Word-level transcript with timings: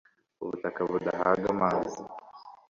ubutaka 0.43 0.79
budahaga 0.89 1.45
amazi 1.55 2.01